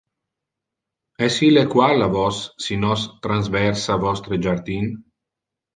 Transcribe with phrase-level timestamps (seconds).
[1.27, 4.95] Es il equal a vos si nos transversa vostre jardin?